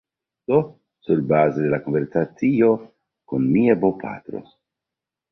[0.51, 0.59] Do,
[1.07, 2.69] surbaze de la konversacio
[3.33, 4.41] kun mia bopatro